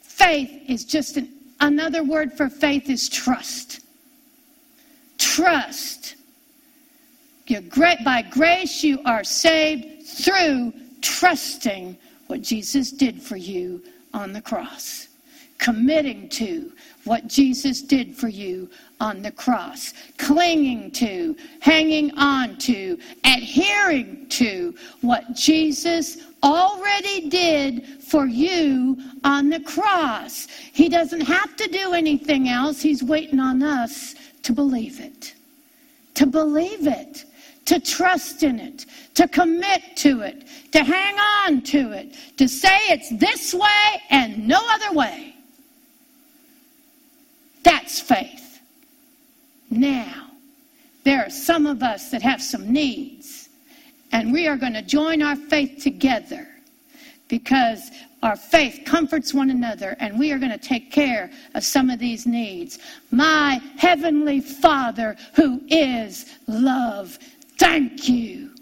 Faith 0.03 0.63
is 0.69 0.85
just 0.85 1.17
an, 1.17 1.29
another 1.61 2.03
word 2.03 2.33
for 2.33 2.49
faith 2.49 2.91
is 2.91 3.09
trust. 3.09 3.81
Trust. 5.19 6.17
You're 7.47 7.63
great, 7.63 8.05
by 8.05 8.23
grace, 8.23 8.83
you 8.83 9.01
are 9.05 9.25
saved 9.25 10.07
through 10.07 10.73
trusting 11.01 11.97
what 12.27 12.43
Jesus 12.43 12.91
did 12.91 13.21
for 13.21 13.37
you 13.37 13.83
on 14.15 14.33
the 14.33 14.41
cross. 14.41 15.09
Committing 15.61 16.29
to 16.31 16.73
what 17.05 17.27
Jesus 17.27 17.83
did 17.83 18.17
for 18.17 18.29
you 18.29 18.69
on 18.99 19.21
the 19.21 19.31
cross. 19.31 19.93
Clinging 20.17 20.91
to, 20.93 21.37
hanging 21.61 22.11
on 22.17 22.57
to, 22.59 22.99
adhering 23.25 24.27
to 24.31 24.75
what 25.03 25.35
Jesus 25.35 26.17
already 26.43 27.29
did 27.29 28.03
for 28.03 28.27
you 28.27 28.97
on 29.23 29.51
the 29.51 29.61
cross. 29.61 30.49
He 30.73 30.89
doesn't 30.89 31.21
have 31.21 31.55
to 31.57 31.69
do 31.69 31.93
anything 31.93 32.49
else. 32.49 32.81
He's 32.81 33.03
waiting 33.03 33.39
on 33.39 33.63
us 33.63 34.15
to 34.43 34.53
believe 34.53 34.99
it. 34.99 35.35
To 36.15 36.27
believe 36.27 36.87
it 36.87 37.27
to 37.67 37.79
trust 37.79 38.43
in 38.43 38.59
it, 38.59 38.87
to 39.15 39.29
commit 39.29 39.83
to 39.95 40.23
it, 40.23 40.45
to 40.73 40.83
hang 40.83 41.15
on 41.47 41.63
to 41.63 41.93
it, 41.93 42.17
to 42.37 42.49
say 42.49 42.77
it's 42.89 43.11
this 43.11 43.55
way 43.55 44.03
and 44.11 44.49
no 44.49 44.61
other 44.71 44.93
way. 44.93 45.30
That's 47.63 48.01
faith. 48.01 48.61
Now, 49.71 50.29
there 51.05 51.25
are 51.25 51.31
some 51.31 51.67
of 51.67 51.83
us 51.83 52.11
that 52.11 52.23
have 52.23 52.43
some 52.43 52.73
needs, 52.73 53.49
and 54.13 54.33
we 54.33 54.47
are 54.47 54.57
going 54.57 54.75
to 54.75 54.83
join 54.83 55.23
our 55.23 55.37
faith 55.37 55.83
together 55.83 56.49
because 57.29 57.91
our 58.23 58.37
faith 58.37 58.83
comforts 58.85 59.33
one 59.33 59.51
another, 59.51 59.97
and 60.01 60.19
we 60.19 60.33
are 60.33 60.39
going 60.39 60.51
to 60.53 60.59
take 60.59 60.91
care 60.91 61.31
of 61.55 61.65
some 61.65 61.89
of 61.89 61.99
these 61.99 62.27
needs. 62.27 62.79
My 63.11 63.61
heavenly 63.79 64.41
Father, 64.41 65.17
who 65.35 65.63
is 65.69 66.37
love, 66.47 67.19
Thank 67.61 68.09
you 68.09 68.53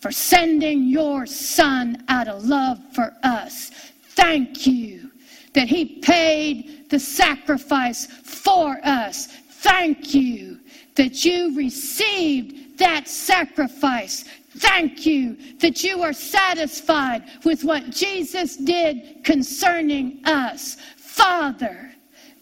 for 0.00 0.12
sending 0.12 0.84
your 0.84 1.26
son 1.26 2.04
out 2.06 2.28
of 2.28 2.44
love 2.44 2.78
for 2.94 3.12
us. 3.24 3.72
Thank 4.10 4.64
you 4.64 5.10
that 5.56 5.68
he 5.68 5.86
paid 6.00 6.90
the 6.90 6.98
sacrifice 6.98 8.06
for 8.06 8.78
us. 8.84 9.26
Thank 9.26 10.14
you 10.14 10.60
that 10.96 11.24
you 11.24 11.56
received 11.56 12.78
that 12.78 13.08
sacrifice. 13.08 14.24
Thank 14.58 15.06
you 15.06 15.38
that 15.60 15.82
you 15.82 16.02
are 16.02 16.12
satisfied 16.12 17.24
with 17.44 17.64
what 17.64 17.88
Jesus 17.88 18.58
did 18.58 19.24
concerning 19.24 20.20
us. 20.26 20.76
Father, 20.98 21.90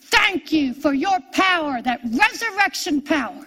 thank 0.01 0.51
you 0.51 0.75
for 0.75 0.93
your 0.93 1.21
power, 1.33 1.81
that 1.83 2.01
resurrection 2.05 3.01
power 3.01 3.47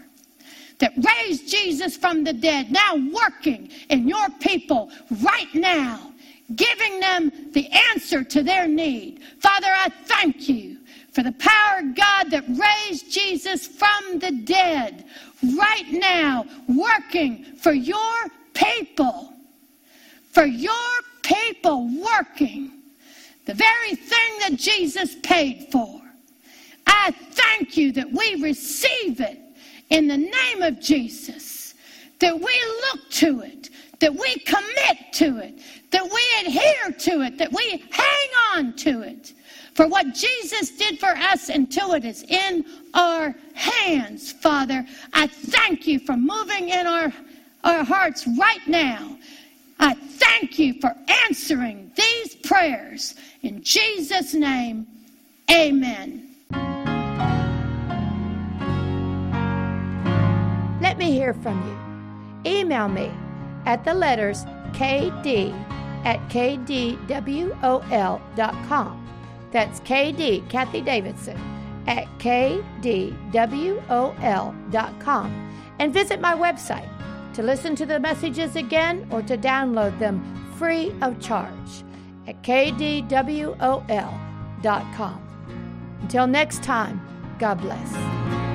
that 0.80 0.94
raised 0.96 1.50
Jesus 1.50 1.98
from 1.98 2.24
the 2.24 2.32
dead, 2.32 2.72
now 2.72 2.96
working 2.96 3.70
in 3.90 4.08
your 4.08 4.30
people 4.40 4.92
right 5.22 5.54
now, 5.54 6.14
giving 6.56 7.00
them 7.00 7.32
the 7.52 7.70
answer 7.92 8.24
to 8.24 8.44
their 8.44 8.68
need. 8.68 9.22
Father, 9.40 9.68
I 9.68 9.90
thank 10.06 10.48
you 10.48 10.78
for 11.12 11.24
the 11.24 11.34
power 11.34 11.80
of 11.80 11.96
God 11.96 12.32
that 12.32 12.46
raised 12.48 13.12
Jesus 13.12 13.68
from 13.68 14.20
the 14.20 14.32
dead 14.32 15.06
right 15.58 15.92
now, 15.92 16.46
working 16.68 17.44
for 17.58 17.74
your 17.74 18.16
people. 18.54 19.34
For 20.32 20.46
your 20.46 20.74
people 21.24 21.90
working 21.90 22.78
the 23.48 23.54
very 23.54 23.96
thing 23.96 24.40
that 24.42 24.58
Jesus 24.58 25.16
paid 25.24 25.70
for. 25.72 26.02
I 26.86 27.12
thank 27.12 27.78
you 27.78 27.92
that 27.94 28.12
we 28.12 28.36
receive 28.36 29.22
it 29.22 29.40
in 29.90 30.08
the 30.08 30.18
name 30.18 30.62
of 30.62 30.80
Jesus, 30.80 31.74
that 32.20 32.36
we 32.36 32.42
look 32.44 33.10
to 33.12 33.42
it, 33.42 33.67
that 34.00 34.14
we 34.14 34.36
commit 34.40 35.14
to 35.14 35.38
it, 35.38 35.60
that 35.92 36.04
we 36.04 36.48
adhere 36.48 36.92
to 36.92 37.22
it, 37.22 37.38
that 37.38 37.52
we 37.52 37.84
hang 37.92 38.30
on 38.56 38.74
to 38.78 39.02
it 39.02 39.34
for 39.74 39.88
what 39.88 40.14
Jesus 40.14 40.72
did 40.72 41.00
for 41.00 41.10
us 41.10 41.50
until 41.50 41.94
it 41.94 42.04
is 42.04 42.24
in 42.24 42.66
our 42.96 43.36
hands, 43.54 44.32
Father. 44.32 44.86
I 45.14 45.28
thank 45.28 45.86
you 45.86 46.00
for 46.00 46.18
moving 46.18 46.70
in 46.70 46.88
our, 46.88 47.14
our 47.64 47.84
hearts 47.84 48.28
right 48.40 48.68
now. 48.68 49.18
I 49.80 49.94
thank 49.94 50.58
you 50.58 50.80
for 50.82 50.96
answering 51.26 51.92
these 51.96 52.36
prayers. 52.38 53.14
In 53.44 53.62
Jesus' 53.62 54.34
name, 54.34 54.88
amen. 55.52 56.24
Let 60.82 60.98
me 60.98 61.12
hear 61.12 61.36
from 61.36 61.62
you. 61.68 62.52
Email 62.52 62.88
me 62.88 63.12
at 63.68 63.84
the 63.84 63.94
letters 63.94 64.46
kd 64.72 65.54
at 66.06 66.20
kdwol.com. 66.30 66.94
That's 69.52 69.80
KD, 69.82 70.50
Kathie 70.50 70.82
Davidson, 70.82 71.38
at 71.86 72.06
kdwol.com. 72.20 73.14
And 75.80 75.94
visit 75.94 76.20
my 76.22 76.34
website 76.34 76.90
to 77.34 77.44
listen 77.44 77.76
to 77.76 77.86
the 77.86 78.00
messages 78.00 78.56
again 78.56 79.08
or 79.12 79.22
to 79.24 79.38
download 79.38 80.00
them 80.00 80.24
free 80.58 80.92
of 81.02 81.20
charge 81.20 81.84
at 82.26 82.42
kdwol.com. 82.44 83.54
Until 86.02 86.28
next 86.28 86.64
time, 86.64 87.02
God 87.38 87.60
bless. 87.62 88.47